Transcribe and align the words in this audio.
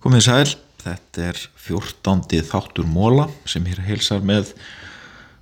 Komið 0.00 0.22
sæl, 0.24 0.52
þetta 0.80 1.24
er 1.28 1.40
14. 1.60 2.38
þáttur 2.48 2.86
móla 2.88 3.26
sem 3.48 3.66
hér 3.68 3.82
heilsar 3.84 4.22
með 4.24 4.54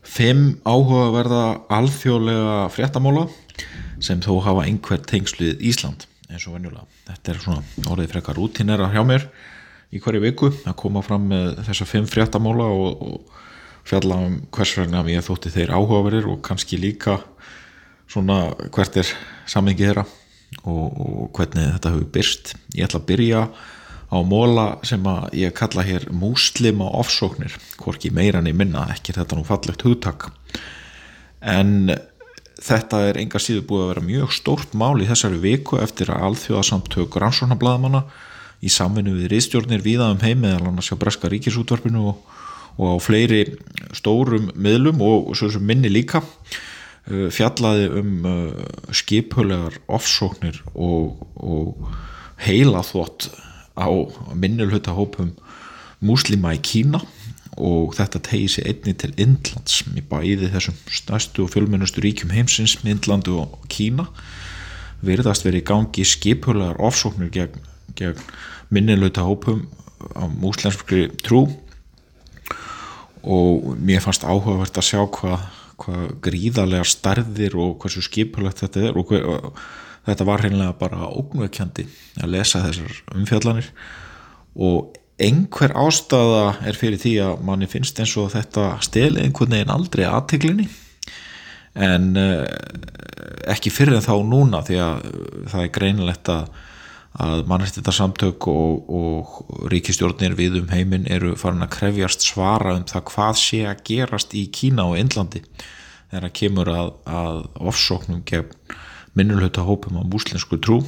fimm 0.02 0.56
áhugaverða 0.66 1.44
alþjóðlega 1.70 2.56
fréttamóla 2.74 3.28
sem 4.02 4.18
þó 4.24 4.40
hafa 4.42 4.64
einhver 4.66 4.98
tengslið 5.06 5.62
Ísland 5.70 6.08
eins 6.32 6.48
og 6.48 6.56
venjulega. 6.56 6.88
Þetta 7.12 7.30
er 7.30 7.38
svona 7.44 7.92
orðið 7.92 8.14
frekar 8.16 8.40
rútinera 8.40 8.88
hjá 8.90 9.04
mér 9.06 9.28
í 9.94 10.00
hverju 10.02 10.24
viku 10.24 10.50
að 10.64 10.78
koma 10.82 11.04
fram 11.06 11.28
með 11.30 11.60
þessa 11.68 11.86
fimm 11.86 12.08
fréttamóla 12.10 12.66
og, 12.66 13.06
og 13.06 13.86
fjalla 13.86 14.18
um 14.26 14.34
hvers 14.50 14.74
vegna 14.80 15.04
ég 15.12 15.22
þótti 15.28 15.54
þeir 15.54 15.76
áhugaverðir 15.76 16.26
og 16.32 16.42
kannski 16.42 16.80
líka 16.82 17.20
svona 18.10 18.48
hvert 18.74 18.98
er 18.98 19.14
samengið 19.46 19.92
þeirra 19.92 20.06
og, 20.62 20.84
og 20.92 21.30
hvernig 21.36 21.72
þetta 21.76 21.94
hefur 21.94 22.10
byrst. 22.16 22.54
Ég 22.76 22.88
ætla 22.88 23.00
að 23.02 23.08
byrja 23.10 23.42
á 24.12 24.18
móla 24.28 24.66
sem 24.86 25.04
að 25.08 25.36
ég 25.40 25.54
kalla 25.56 25.84
hér 25.86 26.08
múslima 26.12 26.90
ofsóknir, 27.00 27.54
hvorki 27.80 28.12
meiran 28.12 28.50
í 28.50 28.54
minna, 28.56 28.86
ekki 28.92 29.14
þetta 29.16 29.38
nú 29.38 29.46
fallegt 29.48 29.84
hugtak. 29.86 30.28
En 31.40 31.94
þetta 32.62 33.00
er 33.08 33.20
enga 33.22 33.40
síðu 33.42 33.64
búið 33.66 33.84
að 33.84 33.90
vera 33.92 34.04
mjög 34.06 34.34
stórt 34.36 34.76
mál 34.78 34.94
í 35.02 35.08
þessari 35.08 35.40
viku 35.42 35.80
eftir 35.82 36.12
að 36.12 36.28
alþjóðasamtök 36.28 37.16
rannsóknarbladamana 37.22 38.04
í 38.62 38.70
samvinnu 38.70 39.16
við 39.16 39.32
riðstjórnir 39.32 39.82
viða 39.82 40.12
um 40.14 40.20
heim 40.22 40.44
meðal 40.44 40.68
annars 40.70 40.92
hjá 40.92 40.98
Breska 41.00 41.30
ríkisútvarpinu 41.32 42.04
og, 42.12 42.20
og 42.78 42.94
á 42.94 42.96
fleiri 43.02 43.42
stórum 43.96 44.52
miðlum 44.54 45.02
og 45.02 45.32
svo 45.38 45.50
sem 45.50 45.64
minni 45.66 45.90
líka 45.90 46.22
fjallaði 47.06 47.88
um 47.98 48.12
uh, 48.28 48.66
skipulegar 48.94 49.78
ofsóknir 49.90 50.60
og, 50.74 51.18
og 51.34 51.88
heila 52.42 52.84
þvott 52.86 53.30
á 53.74 53.88
minnulhauta 54.38 54.94
hópum 54.94 55.32
múslima 56.02 56.54
í 56.54 56.60
Kína 56.62 57.00
og 57.58 57.96
þetta 57.98 58.22
tegi 58.24 58.48
sér 58.54 58.70
einni 58.70 58.94
til 58.96 59.12
Indlands 59.20 59.82
í 59.92 60.04
bæði 60.08 60.48
þessum 60.54 60.78
stærstu 60.90 61.44
og 61.44 61.52
fjölmennustu 61.52 62.04
ríkjum 62.04 62.32
heimsins 62.32 62.78
með 62.80 62.96
Indlandu 62.96 63.36
og 63.42 63.58
Kína 63.72 64.08
verðast 65.02 65.46
verið 65.46 65.64
í 65.64 65.68
gangi 65.68 66.06
skipulegar 66.06 66.78
ofsóknir 66.82 67.32
gegn, 67.34 67.58
gegn 67.98 68.22
minnulhauta 68.72 69.26
hópum 69.26 69.66
á 70.14 70.26
múslenskri 70.26 71.08
trú. 71.22 71.46
Og 73.22 73.76
mér 73.78 74.02
fannst 74.02 74.24
áhugavert 74.26 74.78
að 74.78 74.88
sjá 74.88 75.02
hvað 75.06 75.44
hva 75.82 76.08
gríðarlega 76.24 76.86
starðir 76.88 77.56
og 77.58 77.76
hversu 77.82 78.02
skipulegt 78.04 78.62
þetta 78.62 78.88
er 78.88 78.98
og 78.98 79.10
hver, 79.10 79.26
þetta 80.08 80.26
var 80.28 80.44
hreinlega 80.44 80.78
bara 80.80 81.10
ógnveikjandi 81.10 81.86
að 82.22 82.34
lesa 82.34 82.64
þessar 82.66 82.98
umfjallanir. 83.16 83.70
Og 84.56 84.96
einhver 85.22 85.74
ástæða 85.78 86.46
er 86.66 86.78
fyrir 86.78 87.00
því 87.00 87.16
að 87.26 87.42
manni 87.46 87.68
finnst 87.70 88.00
eins 88.00 88.14
og 88.20 88.32
þetta 88.32 88.76
steli 88.84 89.22
einhvern 89.22 89.54
veginn 89.54 89.74
aldrei 89.74 90.06
aðteglinni 90.08 90.68
en 91.72 92.10
uh, 92.20 92.44
ekki 93.52 93.72
fyrir 93.72 94.02
þá 94.04 94.14
núna 94.28 94.60
því 94.66 94.78
að 94.82 95.06
það 95.52 95.62
er 95.64 95.72
greinilegt 95.76 96.32
að, 96.32 96.50
að 97.20 97.44
mannrættita 97.50 97.92
samtök 97.92 98.46
og, 98.48 98.88
og 98.88 99.68
ríkistjórnir 99.72 100.36
við 100.38 100.62
um 100.62 100.70
heiminn 100.72 101.04
eru 101.12 101.34
farin 101.36 101.64
að 101.64 101.74
krefjast 101.76 102.24
svara 102.24 102.76
um 102.78 102.86
það 102.88 103.04
hvað 103.10 103.38
sé 103.42 103.62
að 103.68 103.82
gerast 103.90 104.36
í 104.38 104.46
Kína 104.54 104.86
og 104.88 104.96
Indlandi 105.00 105.42
þegar 105.44 106.26
það 106.26 106.36
kemur 106.40 106.72
að, 106.72 106.92
að 107.04 107.42
ofsóknum 107.72 108.22
gegn 108.28 108.78
minnulhauta 109.18 109.64
hópum 109.66 110.00
á 110.00 110.02
múslensku 110.08 110.56
trú. 110.56 110.80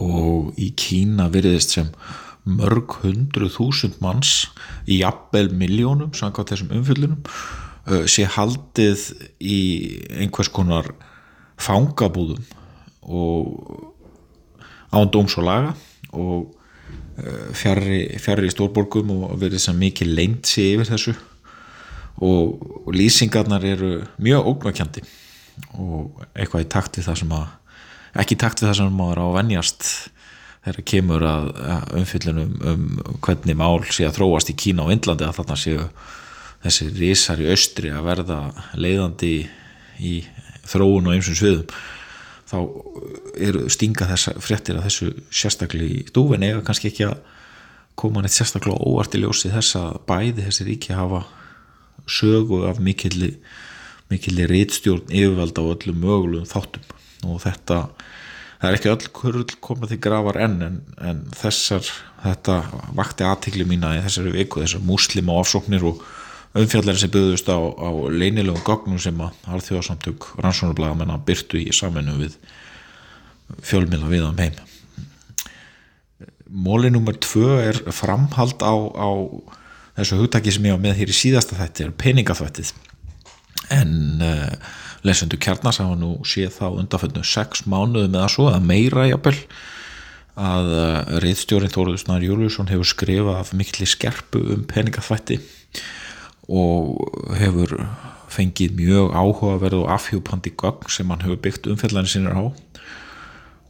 Og 0.00 0.52
í 0.60 0.70
Kína 0.76 1.30
virðist 1.32 1.74
sem 1.76 1.88
mörg 2.44 3.00
hundru 3.02 3.48
þúsund 3.52 3.98
manns 4.04 4.50
í 4.88 5.00
jafnvel 5.00 5.50
miljónum 5.56 6.12
samkvæmt 6.16 6.52
þessum 6.52 6.72
umfjöldunum 6.78 8.04
sé 8.08 8.26
haldið 8.28 9.06
í 9.40 9.60
einhvers 10.20 10.50
konar 10.52 10.88
fangabúðum 11.60 12.44
og 13.00 13.96
án 14.90 15.10
dóms 15.12 15.36
og 15.38 15.46
laga 15.46 15.74
og 16.10 16.56
fjarrri 17.56 18.18
fjarr 18.20 18.48
stórborgum 18.52 19.10
og 19.16 19.34
verið 19.40 19.62
sem 19.66 19.78
mikið 19.78 20.14
lengt 20.16 20.50
sé 20.50 20.70
yfir 20.74 20.88
þessu. 20.88 21.16
Og, 22.20 22.60
og 22.84 22.92
lýsingarnar 22.92 23.64
eru 23.64 23.90
mjög 24.20 24.48
ógnvækjandi 24.50 25.02
og 25.80 26.24
eitthvað 26.34 26.64
í 26.66 26.70
takt 26.72 26.98
við 26.98 27.06
það 27.08 27.20
sem 27.22 27.34
að 27.36 27.46
ekki 28.20 28.36
í 28.36 28.40
takt 28.40 28.60
við 28.60 28.70
það 28.70 28.78
sem 28.80 28.96
maður 28.98 29.22
á 29.22 29.24
að 29.26 29.36
venjast 29.38 29.86
þegar 30.60 30.86
kemur 30.92 31.24
að, 31.24 31.46
að 31.74 31.94
umfyllunum 32.00 32.50
um 32.72 32.82
hvernig 33.24 33.56
mál 33.56 33.78
sé 33.88 34.04
að 34.04 34.18
þróast 34.18 34.52
í 34.52 34.56
Kína 34.60 34.84
og 34.84 34.92
Indlandi 34.92 35.24
að 35.24 35.38
þarna 35.38 35.56
séu 35.60 35.86
þessi 36.60 36.88
risar 36.98 37.40
í 37.40 37.48
austri 37.48 37.92
að 37.94 38.08
verða 38.10 38.40
leiðandi 38.76 39.34
í 40.04 40.14
þróun 40.68 41.08
og 41.08 41.16
einsum 41.16 41.38
sviðum 41.38 41.80
þá 42.50 42.58
eru 43.38 43.66
stinga 43.70 44.08
þessa 44.10 44.34
fréttir 44.42 44.78
að 44.78 44.88
þessu 44.88 45.10
sérstaklega 45.30 46.00
í 46.00 46.06
dúfin 46.14 46.46
eða 46.46 46.64
kannski 46.66 46.90
ekki 46.90 47.06
að 47.06 47.18
koma 48.00 48.24
neitt 48.24 48.34
sérstaklega 48.34 48.80
óvart 48.90 49.14
í 49.14 49.22
ljósi 49.22 49.52
þess 49.52 49.78
að 49.78 50.00
bæði 50.08 50.46
þessi 50.48 50.66
ríki 50.66 50.96
hafa 50.96 51.24
sögu 52.10 52.64
af 52.68 52.80
mikilli 52.82 53.34
mikilli 54.10 54.46
reitstjórn 54.50 55.06
yfirvalda 55.06 55.62
á 55.62 55.70
öllum 55.70 56.00
mögulegum 56.02 56.48
þáttum. 56.50 56.86
Og 57.28 57.38
þetta 57.44 57.76
það 58.60 58.68
er 58.68 58.76
ekki 58.76 58.90
öll 58.92 59.10
kurl 59.16 59.44
komað 59.64 59.92
til 59.94 60.00
grafar 60.04 60.38
enn 60.44 60.56
en, 60.66 60.80
en 60.98 61.20
þessar 61.36 61.86
þetta 62.24 62.56
vakti 62.98 63.24
aðtikli 63.24 63.66
mína 63.68 63.94
í 63.96 64.02
þessari 64.04 64.34
viku 64.34 64.64
þessar 64.64 64.84
muslima 64.84 65.36
ofsóknir 65.40 65.86
og 65.88 66.02
umfjallar 66.58 66.98
sem 66.98 67.10
byggðust 67.12 67.46
á, 67.46 67.58
á 67.58 67.88
leinilegum 68.10 68.62
gognum 68.66 68.98
sem 68.98 69.18
að 69.22 69.36
alþjóðasamtök 69.54 70.32
rannsónarblaga 70.42 70.98
menna 70.98 71.20
byrtu 71.22 71.60
í 71.62 71.70
saminu 71.74 72.16
við 72.18 72.36
fjölmila 73.62 74.10
við 74.10 74.26
um 74.26 74.42
heim. 74.42 74.58
Móli 76.50 76.90
nummer 76.90 77.14
tvö 77.14 77.60
er 77.62 77.78
framhald 77.94 78.58
á, 78.66 78.74
á 78.74 79.10
þessu 80.00 80.18
hugtaki 80.18 80.54
sem 80.54 80.66
ég 80.66 80.74
var 80.74 80.82
með 80.82 81.02
hér 81.02 81.12
í 81.12 81.16
síðasta 81.16 81.58
þætti 81.58 81.86
er 81.86 81.96
peningaþvættið. 82.02 82.72
En 83.70 83.92
uh, 84.26 84.72
lesendu 85.06 85.38
kjarnas 85.38 85.78
hafa 85.78 85.94
nú 85.98 86.16
séð 86.26 86.56
þá 86.58 86.66
undanföndu 86.72 87.22
sex 87.26 87.62
mánuðu 87.70 88.10
með 88.10 88.24
að 88.24 88.34
svo 88.34 88.48
að 88.50 88.66
meira 88.66 89.06
jafnvel 89.06 89.36
að 90.40 90.74
uh, 90.74 91.14
reyðstjórin 91.22 91.70
Þóruður 91.70 92.02
Snar 92.02 92.26
Júliusson 92.26 92.70
hefur 92.72 92.90
skrifað 92.90 93.38
af 93.38 93.54
mikli 93.54 93.86
skerpu 93.86 94.42
um 94.56 94.66
peningaþvætti 94.66 95.38
og 96.50 97.36
hefur 97.38 97.76
fengið 98.30 98.74
mjög 98.78 99.14
áhugaverð 99.14 99.84
og 99.84 99.92
afhjúpandi 99.94 100.52
gögn 100.58 100.90
sem 100.90 101.10
hann 101.10 101.22
hefur 101.24 101.40
byggt 101.44 101.68
umfjallanir 101.70 102.10
sínir 102.10 102.34
á. 102.34 102.44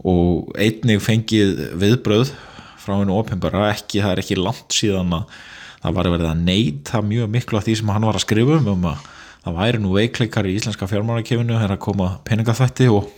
Og 0.00 0.52
einnig 0.56 1.02
fengið 1.04 1.60
viðbröð 1.80 2.32
frá 2.80 2.96
hennu 2.96 3.18
ofinbara 3.20 3.68
ekki, 3.74 4.00
það 4.00 4.14
er 4.14 4.22
ekki 4.22 4.40
langt 4.40 4.76
síðan 4.76 5.12
að 5.20 5.40
það 5.80 5.96
var 5.96 6.10
verið 6.14 6.28
að 6.30 6.42
neyta 6.48 7.00
mjög 7.04 7.32
miklu 7.32 7.60
af 7.60 7.66
því 7.66 7.76
sem 7.80 7.92
hann 7.92 8.06
var 8.08 8.18
að 8.18 8.24
skrifa 8.26 8.58
um 8.58 8.68
um 8.74 8.88
að 8.90 9.06
það 9.44 9.56
væri 9.60 9.80
nú 9.80 9.94
veikleikar 9.96 10.48
í 10.48 10.56
íslenska 10.58 10.88
fjármánakefinu 10.88 11.56
þegar 11.56 11.76
að 11.76 11.84
koma 11.86 12.08
peningaþætti 12.28 12.90
og, 12.92 13.08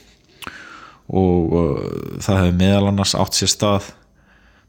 og 1.10 1.56
uh, 1.58 1.80
það 2.22 2.42
hefur 2.44 2.60
meðal 2.60 2.90
annars 2.92 3.16
átt 3.18 3.38
sér 3.38 3.50
stað 3.50 3.90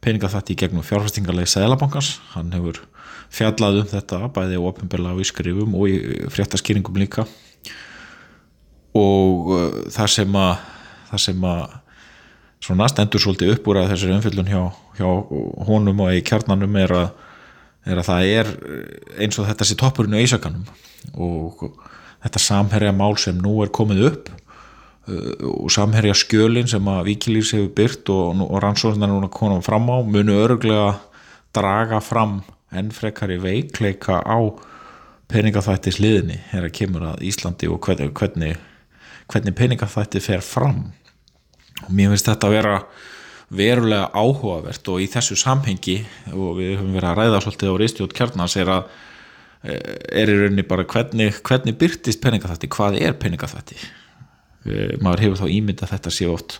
peningaþætti 0.04 0.56
í 0.56 0.60
gegnum 0.64 0.86
fjárfæstingarlegi 0.86 1.54
Sælabankans, 1.54 2.16
hann 2.34 2.54
hefur 2.56 2.82
fjallað 3.34 3.82
um 3.82 3.90
þetta 3.90 4.20
bæði 4.36 4.60
á 4.60 4.68
ofinbella 4.70 5.14
á 5.14 5.22
ískrifum 5.22 5.74
og 5.78 5.90
í 5.90 5.98
fréttaskýringum 6.34 7.00
líka. 7.02 7.26
Og 8.98 9.54
uh, 9.54 9.80
það 9.94 10.14
sem 10.18 10.38
að 10.38 10.54
það 11.10 11.26
sem 11.28 11.48
að 11.50 11.64
svona 12.64 12.88
stendur 12.90 13.22
svolítið 13.22 13.58
upp 13.58 13.68
úr 13.70 13.82
að 13.82 13.92
þessari 13.92 14.16
umfyllun 14.18 14.50
hjá, 14.50 14.62
hjá 14.98 15.08
honum 15.68 16.06
og 16.06 16.16
í 16.16 16.24
kjarnanum 16.26 16.78
er 16.80 16.96
að 16.96 17.10
er 17.84 18.00
að 18.00 18.08
það 18.08 18.30
er 18.32 18.52
eins 19.20 19.40
og 19.40 19.50
þetta 19.50 19.68
sé 19.68 19.76
toppurinn 19.80 20.16
á 20.16 20.24
Ísakanum 20.24 20.64
og 21.20 21.66
þetta 22.24 22.40
samherja 22.40 22.94
mál 22.96 23.18
sem 23.20 23.36
nú 23.44 23.58
er 23.66 23.74
komið 23.76 24.06
upp 24.08 24.32
og 25.50 25.72
samherja 25.74 26.16
skjölin 26.16 26.70
sem 26.72 26.88
að 26.88 27.10
Víkilís 27.10 27.52
hefur 27.56 27.74
byrt 27.76 28.12
og, 28.14 28.40
og 28.46 28.62
rannsóðunar 28.64 29.12
núna 29.12 29.28
konum 29.32 29.64
fram 29.66 29.90
á 29.92 30.00
munu 30.00 30.38
öruglega 30.46 30.94
draga 31.56 32.00
fram 32.04 32.40
enn 32.78 32.92
frekari 32.96 33.40
veikleika 33.42 34.20
á 34.24 34.38
peningaþættis 35.32 36.00
liðinni 36.04 36.40
er 36.54 36.68
að 36.68 36.76
kemur 36.80 37.08
að 37.14 37.24
Íslandi 37.30 37.70
og 37.72 37.80
hvernig, 37.86 38.12
hvernig, 39.32 39.56
peningaþætti 39.58 40.22
fer 40.24 40.44
fram. 40.46 40.86
Og 41.86 41.90
mér 41.96 42.14
finnst 42.14 42.30
þetta 42.30 42.50
að 42.50 42.56
vera 42.58 42.76
verulega 43.54 44.10
áhugavert 44.18 44.88
og 44.90 45.02
í 45.04 45.10
þessu 45.14 45.38
samhengi 45.38 46.00
og 46.34 46.60
við 46.60 46.78
höfum 46.78 46.94
verið 46.96 47.10
að 47.10 47.20
ræða 47.20 47.42
svolítið 47.44 47.74
á 47.74 47.80
reistjótt 47.82 48.16
kjarnans 48.18 48.56
er 48.58 48.72
að 48.74 48.94
er 49.64 50.28
í 50.28 50.38
rauninni 50.38 50.66
bara 50.68 50.84
hvernig, 50.84 51.38
hvernig 51.46 51.78
byrtist 51.80 52.20
peningaþætti, 52.24 52.68
hvað 52.74 52.98
er 53.00 53.14
peningaþætti 53.16 53.78
maður 55.04 55.24
hefur 55.24 55.42
þá 55.44 55.54
ímynd 55.56 55.84
að 55.84 55.94
þetta 55.94 56.14
sé 56.14 56.28
oft 56.32 56.58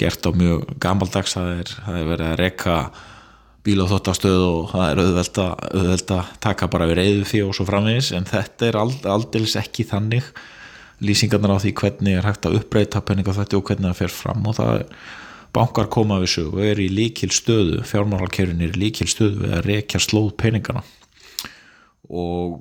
gert 0.00 0.24
á 0.24 0.30
mjög 0.32 0.66
gamaldags 0.80 1.36
það 1.36 1.50
er, 1.58 1.72
það 1.86 1.98
er 1.98 2.10
verið 2.10 2.28
að 2.28 2.38
rekka 2.40 2.76
bíl 3.66 3.80
á 3.84 3.86
þóttastöð 3.90 4.42
og 4.46 4.70
það 4.72 4.86
er 4.86 5.00
auðvelt 5.02 5.40
að, 5.42 5.50
auðvelt 5.76 6.12
að 6.16 6.30
taka 6.46 6.68
bara 6.72 6.88
við 6.88 7.00
reyðu 7.00 7.26
fyrir 7.28 7.50
og 7.50 7.56
svo 7.58 7.66
framvegis 7.68 8.12
en 8.16 8.28
þetta 8.28 8.68
er 8.70 8.78
aldils 8.80 9.56
ekki 9.60 9.86
þannig. 9.90 10.30
Lýsingarnar 11.04 11.56
á 11.56 11.62
því 11.62 11.74
hvernig 11.80 12.18
er 12.18 12.28
hægt 12.28 12.48
að 12.48 12.58
uppbreyta 12.60 13.02
peninga 13.04 13.36
þetta 13.36 13.58
og 13.58 13.66
hvernig 13.68 13.90
það 13.90 14.00
fer 14.02 14.14
fram 14.14 14.48
og 14.48 14.56
það 14.58 14.72
er 14.78 14.88
bankar 15.56 15.88
koma 15.92 16.20
við 16.22 16.32
sög 16.34 16.56
og 16.56 16.64
er 16.64 16.80
í 16.80 16.88
líkil 16.92 17.30
stöðu 17.34 17.84
fjármálarkerfin 17.88 18.64
er 18.64 18.74
í 18.76 18.82
líkil 18.84 19.08
stöðu 19.10 19.44
við 19.44 19.54
að 19.56 19.64
rekja 19.68 20.02
slóð 20.02 20.34
peningana. 20.40 20.84
Og 22.10 22.60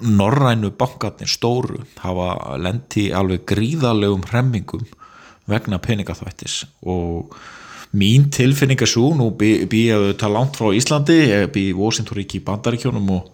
norrænu 0.00 0.72
bankarnir 0.76 1.30
stóru 1.30 1.80
hafa 2.02 2.56
lendi 2.60 3.08
alveg 3.16 3.46
gríðalegum 3.48 4.26
hremmingum 4.28 4.84
vegna 5.48 5.78
peningaþvættis 5.80 6.64
og 6.84 7.36
mín 7.96 8.28
tilfinning 8.34 8.82
er 8.82 8.90
svo, 8.90 9.10
nú 9.16 9.30
bý 9.38 9.66
ég 9.70 9.94
að 9.96 10.10
ta 10.20 10.28
langt 10.32 10.58
frá 10.58 10.68
Íslandi, 10.76 11.16
ég 11.30 11.50
bý 11.54 11.70
í 11.70 11.76
Washington-ríki 11.76 12.40
í 12.40 12.44
Bandaríkjónum 12.44 13.08
og, 13.16 13.30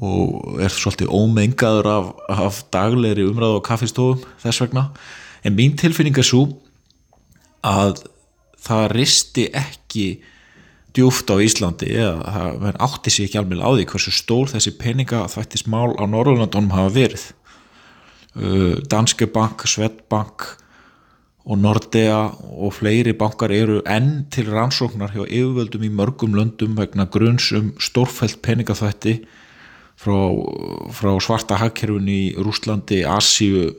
og 0.00 0.60
er 0.64 0.72
svolítið 0.72 1.12
ómengaður 1.12 1.90
af, 1.92 2.10
af 2.32 2.62
daglegri 2.74 3.26
umræðu 3.28 3.60
á 3.60 3.66
kaffistofum 3.68 4.24
þess 4.42 4.64
vegna, 4.64 4.88
en 5.44 5.58
mín 5.58 5.76
tilfinning 5.80 6.16
er 6.18 6.26
svo 6.26 6.46
að 7.64 8.06
það 8.64 8.86
risti 8.94 9.48
ekki 9.52 10.06
djúft 10.94 11.30
á 11.32 11.36
Íslandi 11.42 11.90
eða 11.90 12.34
það 12.62 12.82
átti 12.86 13.12
sér 13.12 13.28
ekki 13.28 13.40
alveg 13.40 13.62
á 13.64 13.70
því 13.74 13.86
hversu 13.90 14.12
stór 14.14 14.52
þessi 14.52 14.74
peningaþvættis 14.78 15.66
mál 15.70 15.92
á 15.98 16.04
Norrlundunum 16.06 16.72
hafa 16.74 16.92
verið. 16.94 17.24
Uh, 18.34 18.78
Danske 18.90 19.26
Bank, 19.30 19.66
Svetbank 19.70 20.46
og 21.44 21.60
Nordea 21.60 22.18
og 22.56 22.72
fleiri 22.72 23.12
bankar 23.20 23.52
eru 23.52 23.82
enn 23.90 24.24
til 24.32 24.48
rannsóknar 24.48 25.12
hjá 25.12 25.26
yfirvöldum 25.26 25.84
í 25.84 25.92
mörgum 25.92 26.36
löndum 26.36 26.76
vegna 26.78 27.04
grunns 27.04 27.50
um 27.52 27.74
stórfælt 27.76 28.40
peningaþvætti 28.44 29.18
frá, 30.00 30.16
frá 30.96 31.12
svarta 31.20 31.58
hakkerfun 31.60 32.08
í 32.08 32.34
Rúslandi, 32.40 33.02
Asíu, 33.04 33.74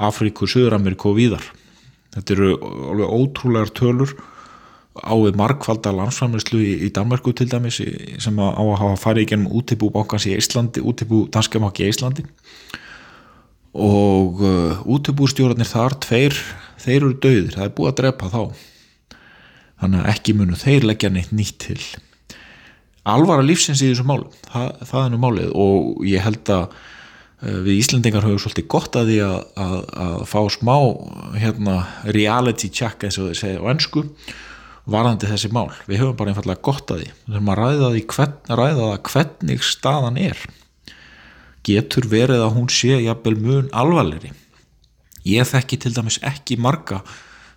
Afríku, 0.00 0.48
Suður-Ameríku 0.48 1.12
og 1.12 1.18
víðar. 1.20 1.44
Þetta 2.16 2.36
eru 2.36 2.52
alveg 2.94 3.12
ótrúlegar 3.20 3.74
tölur 3.76 4.16
á 4.96 5.14
við 5.14 5.36
markvalda 5.38 5.92
landsfæmislu 5.94 6.58
í, 6.64 6.72
í 6.86 6.90
Danmarku 6.94 7.34
til 7.36 7.50
dæmis 7.52 7.82
sem 8.20 8.40
á 8.40 8.48
að 8.48 8.78
hafa 8.80 8.96
farið 9.04 9.26
í 9.26 9.30
gennum 9.30 9.52
útibú 9.60 9.92
bankans 9.92 10.26
í 10.26 10.34
Íslandi, 10.40 10.80
útibú 10.80 11.26
danskjamakki 11.30 11.84
í 11.84 11.92
Íslandi 11.92 12.24
og 13.70 14.40
uh, 14.42 14.80
útibústjórnir 14.82 15.68
þar 15.68 15.94
tveir 16.02 16.34
þeir 16.80 16.98
eru 16.98 17.16
döðir, 17.22 17.56
það 17.56 17.66
er 17.66 17.74
búið 17.76 17.90
að 17.90 17.98
drepa 18.00 18.30
þá. 18.32 18.42
Þannig 19.80 20.02
að 20.02 20.12
ekki 20.12 20.36
munu 20.36 20.60
þeir 20.60 20.86
leggja 20.90 21.10
neitt 21.12 21.34
nýtt 21.34 21.58
til. 21.64 21.80
Alvara 23.08 23.44
lífsins 23.44 23.80
í 23.80 23.88
þessu 23.88 24.04
mál 24.08 24.26
það, 24.50 24.72
það 24.90 25.02
er 25.02 25.12
nú 25.12 25.20
málið. 25.22 25.54
Og 25.56 26.04
ég 26.08 26.24
held 26.24 26.52
að 26.52 26.66
uh, 26.66 27.58
við 27.64 27.72
Íslandingar 27.78 28.26
höfum 28.26 28.42
svolítið 28.44 28.68
gott 28.74 29.00
að 29.00 29.12
því 29.12 29.18
að, 29.24 29.38
að, 29.64 29.78
að 30.04 30.14
fá 30.28 30.40
smá 30.56 30.76
hérna, 31.40 31.80
reality 32.12 32.68
check 32.68 33.08
eins 33.08 33.18
og 33.20 33.30
þeir 33.30 33.40
segja 33.40 33.64
á 33.64 33.70
ennsku 33.72 34.04
varðandi 34.90 35.28
þessi 35.30 35.50
mál, 35.54 35.68
við 35.86 36.02
höfum 36.02 36.16
bara 36.18 36.32
einfallega 36.32 36.64
gott 36.66 36.92
að 36.92 37.02
því. 37.02 37.10
Við 37.24 37.36
höfum 37.36 37.50
að 37.52 37.60
ræða, 37.60 37.90
hvern, 38.14 38.38
ræða 38.50 38.86
það 38.90 39.00
hvernig 39.12 39.66
staðan 39.68 40.20
er. 40.20 40.44
Getur 41.68 42.08
verið 42.10 42.44
að 42.44 42.54
hún 42.56 42.70
sé 42.72 42.96
jafnvel 43.04 43.36
mun 43.40 43.74
alvarleiri 43.76 44.32
ég 45.30 45.48
þekki 45.48 45.80
til 45.84 45.94
dæmis 45.96 46.20
ekki 46.26 46.58
marga 46.60 47.00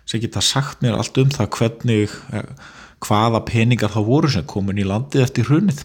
sem 0.08 0.20
geta 0.20 0.42
sagt 0.44 0.82
mér 0.84 0.98
allt 0.98 1.18
um 1.20 1.30
það 1.32 1.50
hvernig 1.58 2.16
eh, 2.36 2.48
hvaða 3.04 3.44
peningar 3.48 3.92
þá 3.92 4.00
voru 4.06 4.30
sem 4.32 4.46
komin 4.48 4.80
í 4.80 4.86
landið 4.88 5.24
eftir 5.24 5.48
hrunið. 5.48 5.80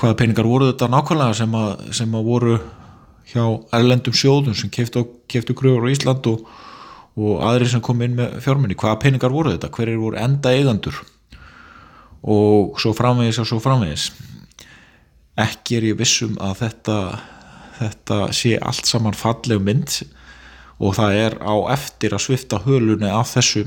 Hvaða 0.00 0.18
peningar 0.20 0.48
voru 0.48 0.70
þetta 0.70 0.88
nákvæmlega 0.92 1.36
sem 1.42 1.56
að, 1.56 1.70
sem 1.96 2.14
að 2.16 2.28
voru 2.28 2.58
hjá 3.30 3.44
erlendum 3.76 4.16
sjóðum 4.16 4.56
sem 4.56 4.72
keftu, 4.72 5.54
gröður 5.56 5.86
á 5.86 5.92
Ísland 5.92 6.28
og, 6.30 6.46
og 7.20 7.42
aðri 7.46 7.68
sem 7.70 7.84
kom 7.84 8.00
inn 8.04 8.16
með 8.18 8.40
fjármunni 8.44 8.78
hvaða 8.80 9.00
peningar 9.04 9.34
voru 9.34 9.54
þetta, 9.54 9.70
hver 9.76 9.92
er 9.92 10.00
voru 10.00 10.20
enda 10.20 10.54
eigandur 10.56 11.02
og 12.20 12.80
svo 12.80 12.92
framvegis 12.96 13.40
og 13.40 13.48
svo 13.48 13.60
framvegis. 13.64 14.10
Ekki 15.40 15.78
er 15.78 15.86
ég 15.92 16.00
vissum 16.00 16.34
að 16.42 16.64
þetta, 16.66 16.96
þetta 17.78 18.18
sé 18.36 18.56
allt 18.60 18.88
saman 18.88 19.16
falleg 19.16 19.62
mynd 19.64 20.02
og 20.80 20.96
það 20.96 21.20
er 21.20 21.38
á 21.44 21.54
eftir 21.76 22.16
að 22.16 22.24
svifta 22.24 22.60
hölunni 22.64 23.10
af 23.12 23.34
þessu 23.34 23.66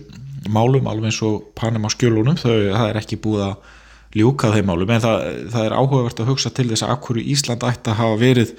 málum 0.50 0.90
alveg 0.90 1.12
eins 1.12 1.22
og 1.24 1.54
Panama 1.56 1.92
skjölunum. 1.94 2.40
Þau, 2.42 2.74
það 2.74 2.88
er 2.90 3.00
ekki 3.00 3.20
búið 3.22 3.46
að 3.48 3.74
ljúka 4.18 4.52
þeim 4.54 4.70
málum 4.70 4.94
en 4.94 5.04
það, 5.04 5.28
það 5.54 5.68
er 5.68 5.76
áhugavert 5.78 6.22
að 6.22 6.32
hugsa 6.32 6.52
til 6.54 6.68
þess 6.70 6.86
að 6.86 6.96
akkur 6.96 7.20
Ísland 7.22 7.66
ætti 7.66 7.94
að 7.94 8.00
hafa 8.02 8.18
verið 8.22 8.56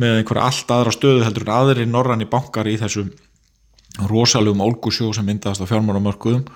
með 0.00 0.20
einhverja 0.20 0.46
allt 0.48 0.72
aðra 0.74 0.94
stöðu 0.94 1.24
heldur 1.26 1.44
en 1.46 1.54
aðri 1.54 1.86
norrann 1.88 2.24
í 2.24 2.28
bankar 2.30 2.68
í 2.70 2.78
þessum 2.80 3.12
rosalugum 4.10 4.64
olgusjó 4.64 5.12
sem 5.14 5.26
myndaðast 5.28 5.62
á 5.62 5.70
fjármárumörkuðum 5.70 6.46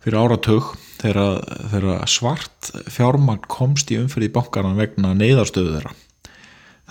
fyrir 0.00 0.20
áratög 0.22 0.70
þegar 1.00 2.06
svart 2.08 2.70
fjármagn 2.88 3.44
komst 3.50 3.90
í 3.92 3.98
umfyrði 4.00 4.30
í 4.30 4.34
bankarna 4.36 4.72
vegna 4.78 5.12
neyðarstöðu 5.18 5.74
þeirra 5.76 5.92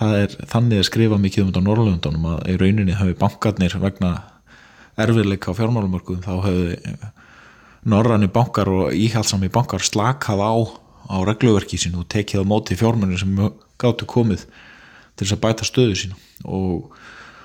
það 0.00 0.16
er 0.24 0.36
þannig 0.50 0.80
að 0.80 0.88
skrifa 0.88 1.20
mikið 1.20 1.44
um 1.44 1.50
þetta 1.50 1.62
á 1.62 1.68
Norrlundunum 1.68 2.28
að 2.32 2.50
í 2.50 2.58
rauninni 2.60 2.96
hafi 2.98 3.16
bankarnir 3.20 3.76
vegna 3.82 4.12
erfiðleika 5.00 5.52
á 5.52 5.58
fjármálumörkuðum 5.58 6.24
þá 6.24 6.34
hafi 6.46 7.10
norranni 7.90 8.28
bankar 8.32 8.68
og 8.68 8.96
íhalsami 8.96 9.48
bankar 9.52 9.84
slakað 9.84 10.40
á 10.44 10.52
á 11.10 11.16
regluverki 11.26 11.78
sín 11.80 11.96
og 11.98 12.08
tekið 12.12 12.44
á 12.44 12.50
móti 12.50 12.76
fjármennir 12.78 13.20
sem 13.20 13.36
gáttu 13.80 14.06
komið 14.08 14.44
til 15.16 15.26
þess 15.26 15.36
að 15.36 15.42
bæta 15.44 15.66
stöðu 15.68 15.96
sín 15.98 16.16
og 16.44 16.92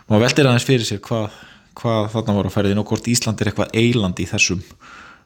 maður 0.08 0.26
veldir 0.28 0.50
aðeins 0.50 0.68
fyrir 0.68 0.88
sér 0.88 1.02
hvað, 1.04 1.34
hvað 1.80 2.12
þarna 2.14 2.38
var 2.38 2.50
að 2.50 2.56
ferðin 2.58 2.82
og 2.84 2.92
hvort 2.92 3.10
Ísland 3.10 3.42
er 3.42 3.52
eitthvað 3.52 3.74
eiland 3.80 4.22
í 4.22 4.28
þessum 4.30 4.62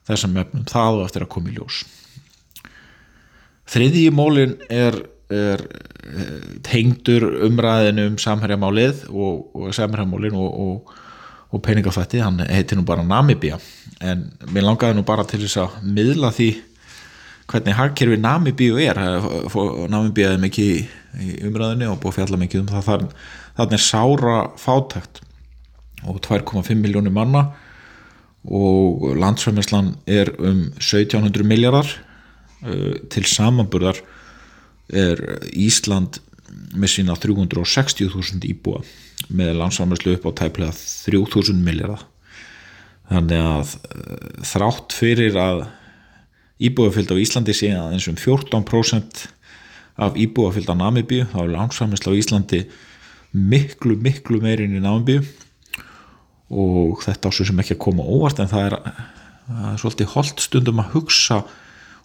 þessum 0.09 0.37
efnum, 0.41 0.65
það 0.69 0.99
og 0.99 1.05
eftir 1.05 1.25
að 1.25 1.31
koma 1.35 1.51
í 1.51 1.55
ljós. 1.57 1.83
Þriðji 3.69 4.05
mólin 4.15 4.55
er, 4.73 4.97
er 5.29 5.65
tengdur 6.65 7.25
umræðinu 7.47 8.07
um 8.11 8.17
samhærjamálið 8.21 9.05
og, 9.09 9.45
og 9.55 9.75
samhærjamálin 9.75 10.37
og, 10.37 10.49
og, 10.63 10.95
og 11.49 11.61
peningafætti, 11.65 12.21
hann 12.23 12.41
heitir 12.47 12.79
nú 12.79 12.85
bara 12.87 13.05
Namibia 13.05 13.59
en 13.99 14.29
mér 14.53 14.67
langaði 14.67 14.97
nú 14.97 15.05
bara 15.07 15.25
til 15.27 15.41
þess 15.43 15.59
að 15.63 15.79
miðla 15.83 16.31
því 16.35 16.49
hvernig 17.49 17.77
hagkerfi 17.77 18.19
Namibíu 18.21 18.77
er. 18.81 18.99
Namibíu 19.89 20.27
er 20.27 20.41
mikið 20.41 20.69
í 21.19 21.31
umræðinu 21.49 21.89
og 21.93 22.01
búið 22.03 22.19
fjalla 22.19 22.39
mikið 22.43 22.61
um 22.61 22.69
það. 22.69 23.07
Þannig 23.57 23.77
er 23.79 23.83
sára 23.83 24.35
fátækt 24.59 25.23
og 26.07 26.21
2,5 26.23 26.77
miljónir 26.79 27.13
manna 27.13 27.49
og 28.45 29.09
landsfæmislan 29.19 29.95
er 30.07 30.31
um 30.39 30.69
1700 30.77 31.43
miljardar 31.43 31.89
uh, 32.63 32.95
til 33.11 33.25
samanburðar 33.27 33.99
er 34.89 35.21
Ísland 35.53 36.21
með 36.73 36.93
sína 36.95 37.17
360.000 37.19 38.47
íbúa 38.49 38.81
með 39.29 39.57
landsfæmislu 39.59 40.15
upp 40.17 40.29
á 40.29 40.31
tæplega 40.43 40.73
3000 40.73 41.59
miljardar 41.65 42.05
þannig 43.09 43.43
að 43.43 43.75
uh, 43.75 44.45
þrátt 44.45 44.95
fyrir 44.95 45.37
að 45.41 45.65
íbúafylgd 46.59 47.13
á 47.15 47.21
Íslandi 47.21 47.55
sé 47.55 47.71
að 47.73 47.95
eins 47.95 48.07
um 48.11 48.17
14% 48.19 49.25
af 49.99 50.17
íbúafylgd 50.19 50.71
á 50.71 50.75
Namibíu 50.79 51.27
þá 51.31 51.37
er 51.43 51.53
landsfæmislu 51.55 52.15
á 52.15 52.19
Íslandi 52.19 52.63
miklu 53.31 53.95
miklu 53.99 54.41
meirinn 54.41 54.77
í 54.77 54.83
Namibíu. 54.83 55.23
Og 56.49 57.03
þetta 57.05 57.29
ásug 57.29 57.49
sem 57.49 57.59
ekki 57.61 57.75
að 57.75 57.83
koma 57.83 58.05
óvart 58.05 58.39
en 58.41 58.49
það 58.49 58.69
er, 58.69 58.75
það 59.47 59.71
er 59.71 59.81
svolítið 59.83 60.13
holdt 60.15 60.43
stundum 60.43 60.81
að 60.81 60.95
hugsa 60.95 61.43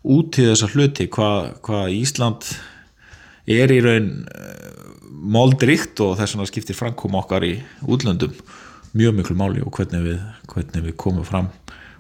út 0.05 0.37
í 0.37 0.45
þessa 0.50 0.69
hluti 0.75 1.09
hvað 1.09 1.47
hva 1.64 1.85
Ísland 1.88 2.50
er 3.51 3.73
í 3.73 3.81
raun 3.85 4.11
eh, 4.29 4.71
moldrikt 5.35 6.01
og 6.05 6.17
þess 6.19 6.37
vegna 6.37 6.49
skiptir 6.51 6.79
framkoma 6.79 7.23
okkar 7.23 7.47
í 7.47 7.57
útlöndum 7.89 8.35
mjög 8.95 9.17
miklu 9.19 9.37
máli 9.39 9.63
og 9.65 9.75
hvernig 9.75 10.05
við, 10.05 10.23
hvernig 10.53 10.87
við 10.89 10.97
komum 11.01 11.27
fram 11.27 11.51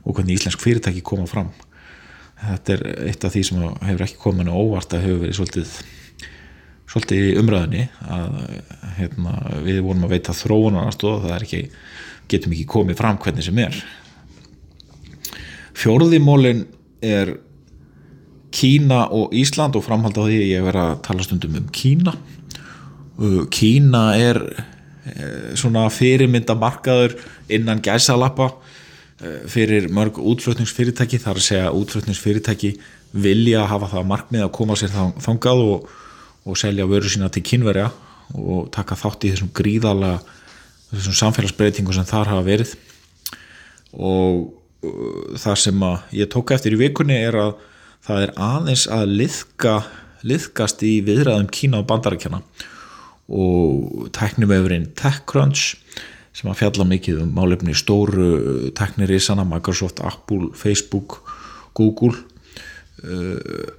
og 0.04 0.14
hvernig 0.14 0.38
íslensk 0.38 0.60
fyrirtæki 0.62 1.02
koma 1.04 1.26
fram. 1.26 1.50
Þetta 2.44 2.74
er 2.74 2.82
eitt 3.08 3.24
af 3.24 3.32
því 3.32 3.42
sem 3.48 3.60
hefur 3.88 4.04
ekki 4.04 4.20
komið 4.20 4.50
óvart 4.52 4.94
að 4.94 5.06
hefur 5.06 5.22
verið 5.24 5.38
svolítið 5.38 5.76
svolítið 6.94 7.40
umræðinni 7.40 7.86
að 8.12 8.34
hérna, 8.98 9.34
við 9.64 9.80
vorum 9.82 10.04
að 10.06 10.14
veita 10.14 10.36
þróunarnast 10.36 11.04
og 11.08 11.24
það 11.24 11.46
ekki 11.46 11.62
getum 12.30 12.54
ekki 12.54 12.66
komið 12.70 13.00
fram 13.00 13.18
hvernig 13.22 13.46
sem 13.46 13.60
er. 13.64 13.78
Fjórðimólin 15.74 16.64
er 17.04 17.34
Kína 18.54 19.04
og 19.10 19.34
Ísland 19.34 19.76
og 19.78 19.84
framhald 19.86 20.18
á 20.18 20.24
því 20.24 20.38
ég 20.52 20.64
verið 20.66 20.84
að 20.84 21.02
tala 21.06 21.26
stundum 21.26 21.58
um 21.58 21.66
Kína. 21.74 22.14
Kína 23.54 24.04
er 24.18 24.40
eh, 25.10 25.52
svona 25.58 25.88
fyrirmyndamarkaður 25.92 27.18
innan 27.52 27.82
gæsalappa 27.84 28.52
fyrir 29.48 29.86
mörg 29.94 30.18
útflutningsfyrirtæki 30.18 31.20
þar 31.22 31.38
að 31.38 31.44
segja 31.46 31.68
útflutningsfyrirtæki 31.72 32.72
vilja 33.14 33.62
hafa 33.70 33.88
það 33.92 34.08
markmið 34.10 34.44
að 34.44 34.54
koma 34.56 34.76
sér 34.78 34.90
þangað 35.22 35.62
og, 35.64 35.86
og 36.44 36.58
selja 36.58 36.86
vöru 36.90 37.10
sína 37.10 37.30
til 37.32 37.44
kynverja 37.46 37.90
og 38.34 38.70
taka 38.74 38.96
þátt 38.98 39.26
í 39.28 39.32
þessum 39.34 39.52
gríðala 39.54 40.16
þessum 40.90 41.16
samfélagsbreytingu 41.20 41.94
sem 41.94 42.06
þar 42.08 42.32
hafa 42.32 42.46
verið. 42.46 42.74
Og 43.94 44.50
uh, 44.86 45.38
það 45.40 45.60
sem 45.66 45.86
að 45.86 46.18
ég 46.20 46.30
tók 46.32 46.54
eftir 46.56 46.74
í 46.74 46.80
vikunni 46.80 47.18
er 47.20 47.38
að 47.38 47.54
það 48.04 48.26
er 48.26 48.32
aðeins 48.40 48.84
að 48.92 49.14
liðka, 49.20 49.74
liðkast 50.26 50.84
í 50.84 50.98
viðræðum 51.06 51.50
Kína 51.54 51.80
og 51.80 51.88
bandarækjana 51.88 52.42
og 53.32 54.10
teknumöfurinn 54.16 54.90
TechCrunch 54.98 55.78
sem 56.34 56.50
að 56.50 56.58
fjalla 56.60 56.86
mikið 56.90 57.22
um 57.22 57.32
málefni 57.36 57.76
stóru 57.78 58.72
teknirísana, 58.76 59.46
Microsoft, 59.48 60.02
Apple, 60.04 60.50
Facebook, 60.58 61.20
Google 61.78 62.12
uh, 63.06 63.72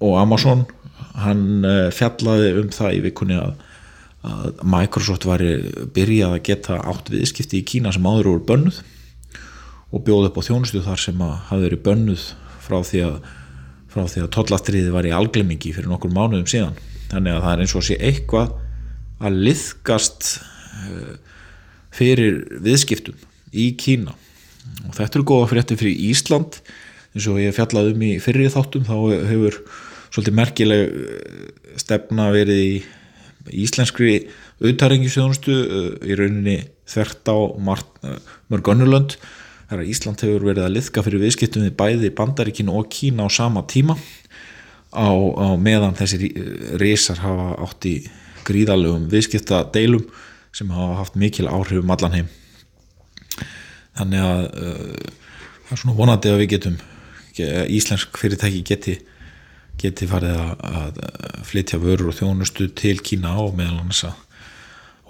og 0.00 0.18
Amazon 0.20 0.64
hann 1.20 1.66
uh, 1.66 1.88
fjallaði 1.92 2.54
um 2.62 2.72
það 2.72 2.96
í 2.96 3.02
vikunni 3.08 3.36
að, 3.40 3.56
að 4.24 4.64
Microsoft 4.76 5.26
var 5.28 5.44
byrjað 5.96 6.38
að 6.38 6.44
geta 6.48 6.80
átt 6.80 7.12
viðskipti 7.12 7.60
í 7.60 7.66
Kína 7.68 7.92
sem 7.92 8.06
áður 8.06 8.32
voru 8.32 8.46
bönnuð 8.48 8.80
og 9.92 10.02
bjóð 10.06 10.30
upp 10.30 10.40
á 10.40 10.46
þjónustu 10.48 10.82
þar 10.86 11.02
sem 11.02 11.22
að 11.22 11.36
hafi 11.50 11.66
verið 11.66 11.84
bönnuð 11.84 12.26
frá 12.66 12.78
því 12.82 13.02
að 13.06 13.18
að 13.96 14.32
tollastriði 14.34 14.92
var 14.92 15.06
í 15.08 15.14
alglemingi 15.16 15.70
fyrir 15.72 15.88
nokkur 15.88 16.12
mánuðum 16.12 16.48
síðan. 16.50 16.74
Þannig 17.08 17.32
að 17.32 17.44
það 17.46 17.52
er 17.54 17.62
eins 17.64 17.74
og 17.78 17.84
sé 17.86 17.96
eitthvað 18.04 18.50
að 19.24 19.38
liðkast 19.46 20.26
uh, 20.36 21.14
fyrir 21.96 22.42
viðskiptum 22.66 23.16
í 23.56 23.70
Kína. 23.80 24.12
Og 24.84 24.98
þetta 24.98 25.16
er 25.16 25.26
góða 25.30 25.48
frétti 25.54 25.78
fyrir 25.80 26.02
Ísland. 26.10 26.60
Eins 27.16 27.30
og 27.32 27.40
ég 27.40 27.56
fjallaði 27.56 27.94
um 27.94 28.04
í 28.04 28.12
fyrir 28.20 28.52
þáttum 28.52 28.84
þá 28.84 28.96
hefur 29.30 29.56
svolítið 30.16 30.36
merkileg 30.38 30.86
eh, 30.86 31.48
stefna 31.80 32.30
verið 32.34 32.62
í 32.62 33.64
íslenskri 33.64 34.14
auðtarengisjónustu 34.64 35.56
eh, 35.56 35.90
í 36.08 36.16
rauninni 36.18 36.56
þvert 36.88 37.32
á 37.32 37.36
eh, 37.36 38.20
að 39.72 39.88
Ísland 39.90 40.22
hefur 40.22 40.46
verið 40.46 40.66
að 40.66 40.74
liðka 40.76 41.04
fyrir 41.06 41.22
viðskiptum 41.24 41.66
við 41.66 41.74
bæði 41.78 42.12
Bandaríkin 42.14 42.70
og 42.70 42.88
Kína 42.92 43.26
á 43.26 43.28
sama 43.32 43.64
tíma. 43.66 43.96
Á, 44.94 45.10
á 45.10 45.48
meðan 45.60 45.96
þessi 45.98 46.30
risar 46.80 47.20
hafa 47.24 47.56
átt 47.66 47.88
í 47.90 47.96
gríðalegum 48.46 49.08
viðskiptadeilum 49.12 50.06
sem 50.54 50.70
hafa 50.72 51.00
haft 51.02 51.18
mikil 51.18 51.50
áhrif 51.50 51.82
um 51.82 51.92
allan 51.92 52.14
heim. 52.14 52.28
Þannig 53.96 54.22
að 54.22 54.44
uh, 54.46 55.10
það 55.66 55.74
er 55.74 55.82
svona 55.82 55.98
vonandi 55.98 56.32
að 56.32 56.40
við 56.44 56.52
getum 56.56 56.78
íslensk 57.36 58.16
fyrirtæki 58.16 58.62
geti 58.64 58.94
geti 59.76 60.06
farið 60.08 60.38
að, 60.40 60.52
að 60.64 61.00
flytja 61.44 61.80
vörur 61.82 62.12
og 62.12 62.16
þjónustu 62.16 62.70
til 62.78 62.96
Kína 63.04 63.34
og 63.42 63.58
meðal 63.58 63.82
annars 63.82 64.06
að 64.08 64.22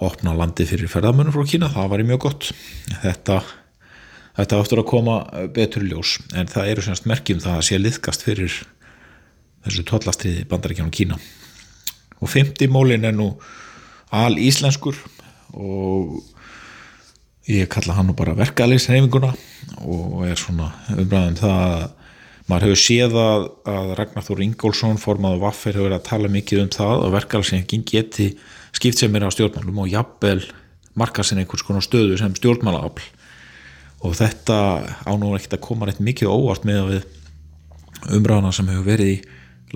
opna 0.07 0.33
landi 0.37 0.67
fyrir 0.67 0.91
ferðamönnum 0.91 1.33
frá 1.33 1.47
Kína, 1.47 1.71
það 1.73 1.87
var 1.93 2.03
í 2.03 2.07
mjög 2.09 2.19
gott. 2.27 2.49
Þetta 3.05 3.39
þetta 4.37 4.61
áttur 4.61 4.81
að 4.83 4.89
koma 4.91 5.17
betur 5.53 5.85
ljós 5.87 6.17
en 6.37 6.49
það 6.51 6.71
eru 6.73 6.85
semst 6.85 7.07
merkjum 7.09 7.41
það 7.43 7.59
að 7.59 7.67
sé 7.67 7.79
liðkast 7.81 8.25
fyrir 8.27 8.57
þessu 9.65 9.85
tollastriði 9.87 10.45
bandaríkjánum 10.49 10.93
Kína. 10.93 11.19
Og 12.21 12.31
50 12.31 12.71
mólin 12.73 13.05
er 13.05 13.15
nú 13.15 13.33
al 14.13 14.37
íslenskur 14.39 14.97
og 15.57 16.21
ég 17.47 17.69
kalla 17.71 17.97
hann 17.97 18.09
nú 18.11 18.15
bara 18.17 18.35
verkaðlegsreifinguna 18.37 19.33
og 19.87 20.25
er 20.27 20.39
svona 20.39 20.71
umræðin 20.95 21.39
það 21.39 21.61
að 21.67 21.85
maður 22.47 22.65
hefur 22.67 22.79
séð 22.79 23.17
að, 23.19 23.45
að 23.67 23.89
Ragnar 23.99 24.23
Þór 24.23 24.43
Ingólfsson 24.45 25.01
formaðu 25.01 25.41
Vaffer 25.41 25.75
hefur 25.75 25.89
verið 25.89 25.99
að 25.99 26.07
tala 26.07 26.31
mikið 26.31 26.63
um 26.63 26.71
það 26.77 27.03
og 27.03 27.13
verkaðlegsreifingin 27.17 27.85
geti 27.87 28.29
skipt 28.75 29.01
sem 29.01 29.15
er 29.17 29.27
á 29.27 29.31
stjórnmálum 29.33 29.83
og 29.83 29.91
jafnvel 29.91 30.39
marka 30.97 31.25
sinni 31.25 31.43
einhvers 31.43 31.65
konar 31.67 31.85
stöðu 31.85 32.17
sem 32.19 32.35
stjórnmálaafl 32.37 33.16
og 34.05 34.13
þetta 34.17 34.57
ánúr 35.09 35.37
ekkert 35.37 35.57
að 35.57 35.65
koma 35.65 35.87
rétt 35.89 36.03
mikið 36.03 36.31
óvart 36.33 36.67
með 36.67 36.81
að 36.81 36.91
við 36.93 38.17
umræðina 38.17 38.53
sem 38.53 38.69
hefur 38.69 38.87
verið 38.87 39.13
í 39.15 39.19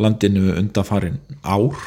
landinu 0.01 0.55
undanfarin 0.55 1.19
ár 1.41 1.77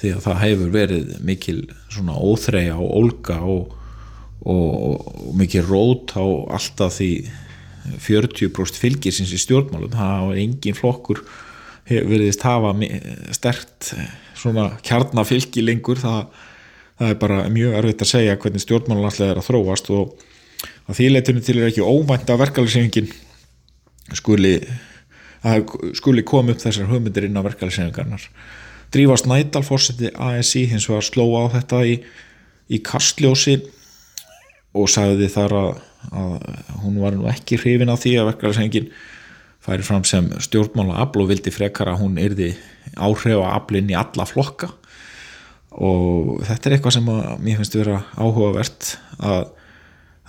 því 0.00 0.14
að 0.14 0.24
það 0.24 0.42
hefur 0.44 0.72
verið 0.74 1.12
mikil 1.26 1.58
svona 1.92 2.16
óþreyja 2.16 2.76
og 2.80 2.92
ólga 3.00 3.38
og, 3.44 3.72
og, 4.40 4.66
og 5.28 5.30
mikil 5.36 5.64
rót 5.68 6.14
á 6.16 6.24
alltaf 6.56 6.96
því 6.98 7.12
40% 8.00 8.80
fylgisins 8.80 9.32
í 9.32 9.40
stjórnmálum. 9.40 9.92
Það 9.92 10.26
var 10.28 10.40
engin 10.44 10.76
flokkur 10.76 11.22
veriðist 11.90 12.44
hafa 12.46 12.72
stert 13.34 13.90
svona 14.38 14.70
kjarnafylgi 14.86 15.64
lengur. 15.64 16.00
Það, 16.00 16.26
það 17.00 17.14
er 17.14 17.20
bara 17.24 17.44
mjög 17.52 17.78
erfitt 17.80 18.04
að 18.04 18.12
segja 18.12 18.38
hvernig 18.40 18.64
stjórnmálun 18.64 19.08
alltaf 19.08 19.26
er 19.26 19.40
að 19.40 19.48
þróast 19.48 19.92
og 19.96 20.26
að 20.88 21.00
því 21.00 21.10
leytunum 21.10 21.44
til 21.44 21.58
er 21.58 21.68
ekki 21.68 21.84
óvænt 21.84 22.30
að 22.30 22.42
verkefælisengin 22.44 23.12
skuli, 24.16 24.54
skuli 25.98 26.24
koma 26.26 26.54
upp 26.54 26.62
þessar 26.62 26.90
hugmyndir 26.90 27.28
inn 27.28 27.38
á 27.38 27.46
verkefælisengarnar 27.46 28.26
Drífa 28.90 29.16
Snædal 29.16 29.62
fórseti 29.62 30.10
ASI 30.18 30.64
hins 30.66 30.88
vegar 30.90 31.06
sló 31.06 31.28
á 31.38 31.46
þetta 31.52 31.84
í, 31.86 32.00
í 32.74 32.80
kastljósi 32.82 33.60
og 34.74 34.90
sagði 34.90 35.28
þar 35.30 35.54
að, 35.60 35.70
að 36.10 36.34
hún 36.82 36.98
var 37.02 37.14
nú 37.14 37.28
ekki 37.30 37.58
hrifin 37.60 37.92
af 37.92 38.02
því 38.02 38.16
að 38.18 38.30
verkefælisengin 38.32 38.90
færi 39.62 39.86
fram 39.86 40.04
sem 40.08 40.26
stjórnmála 40.42 40.98
afl 41.04 41.22
og 41.22 41.30
vildi 41.30 41.52
frekar 41.54 41.92
að 41.92 42.02
hún 42.02 42.18
yrði 42.18 42.50
áhrifa 42.96 43.54
aflinn 43.54 43.92
í 43.92 43.98
alla 43.98 44.26
flokka. 44.26 44.72
Og 45.70 46.40
þetta 46.48 46.66
er 46.66 46.76
eitthvað 46.76 46.96
sem 46.96 47.10
að 47.12 47.44
mér 47.44 47.60
finnst 47.60 47.76
vera 47.78 48.00
áhugavert 48.18 48.94
að 49.22 49.52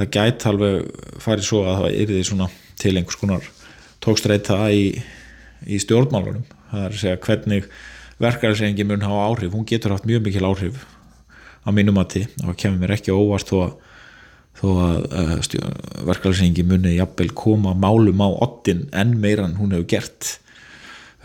það 0.02 0.12
gæti 0.18 0.50
alveg 0.50 1.08
farið 1.22 1.48
svo 1.48 1.64
að 1.68 1.82
það 1.84 1.98
yrði 2.04 2.22
svona 2.28 2.50
til 2.82 2.96
einhvers 2.98 3.20
konar 3.22 3.50
tókstreita 4.02 4.58
í, 4.74 4.86
í 5.70 5.78
stjórnmálunum. 5.82 6.46
Það 6.72 6.86
er 6.86 6.96
að 6.96 7.02
segja 7.04 7.22
hvernig 7.26 7.70
verkefælisengin 8.22 8.90
mun 8.90 9.06
hafa 9.06 9.30
áhrif, 9.30 9.54
hún 9.54 9.68
getur 9.70 9.96
haft 9.96 10.08
mjög 10.10 10.26
mikil 10.26 10.48
áhrif 10.50 10.84
á 11.62 11.70
mínum 11.74 11.98
mati 11.98 12.26
og 12.46 12.58
kemur 12.58 12.82
mér 12.82 12.96
ekki 12.98 13.14
óvart 13.14 13.50
þó 13.50 13.58
að, 13.66 13.74
að 14.62 15.02
uh, 15.14 15.74
verkefælisengin 16.10 16.70
muni 16.70 16.96
jafnvel 16.98 17.34
koma 17.38 17.74
málum 17.78 18.24
á 18.26 18.30
ottin 18.46 18.88
enn 18.98 19.18
meira 19.22 19.46
en 19.48 19.58
hún 19.60 19.76
hefur 19.76 19.90
gert 19.94 20.32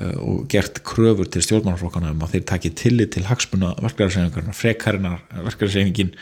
uh, 0.00 0.16
og 0.20 0.44
gert 0.52 0.82
kröfur 0.88 1.28
til 1.28 1.44
stjórnmannaflokkana 1.44 2.12
um 2.12 2.26
að 2.26 2.36
þeir 2.36 2.48
taki 2.52 2.74
tillit 2.76 3.14
til 3.16 3.24
hagsmuna 3.28 3.74
verkefælisengarna, 3.80 4.56
frekarina 4.56 5.16
verkefælisengin 5.32 6.12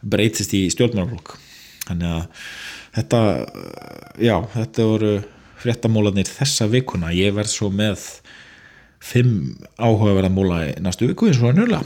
breytist 0.00 0.56
í 0.56 0.66
stjórnmannaflokk 0.72 1.36
þannig 1.88 2.14
að 2.14 2.44
þetta 2.98 3.22
já, 4.22 4.36
þetta 4.54 4.88
voru 4.92 5.12
fréttamólanir 5.58 6.30
þessa 6.30 6.68
vikuna, 6.70 7.10
ég 7.14 7.34
verð 7.36 7.52
svo 7.52 7.70
með 7.74 8.04
fimm 9.02 9.56
áhugaverða 9.78 10.30
múla 10.32 10.60
í 10.68 10.72
næstu 10.82 11.08
viku 11.10 11.28
eins 11.30 11.42
og 11.42 11.56
njöla. 11.56 11.82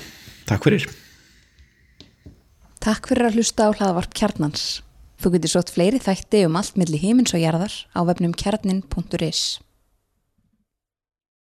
Takk 0.49 0.69
fyrir. 0.69 0.87
Takk 2.83 3.07
fyrir 3.09 3.29
að 3.29 3.39
hlusta 3.39 3.69
á 3.69 3.71
hlaðavarp 3.71 4.15
kjarnans. 4.19 4.83
Þú 5.23 5.37
getur 5.37 5.53
sótt 5.53 5.71
fleiri 5.71 6.01
þætti 6.03 6.47
um 6.49 6.57
allt 6.59 6.79
millir 6.81 7.03
heimins 7.05 7.35
og 7.37 7.45
jarðar 7.45 7.75
á 7.95 8.01
vefnum 8.09 8.33
kjarnin.is. 8.35 9.61